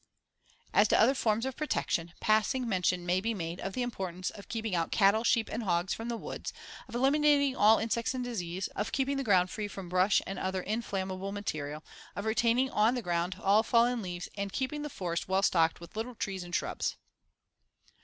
[0.73, 4.47] ]As to other forms of protection, passing mention may be made of the importance of
[4.49, 6.51] keeping out cattle, sheep and hogs from the woods,
[6.87, 10.63] of eliminating all insects and disease, of keeping the ground free from brush and other
[10.63, 11.83] inflammable material,
[12.15, 15.95] of retaining on the ground all fallen leaves and keeping the forest well stocked with
[15.95, 16.97] little trees and shrubs.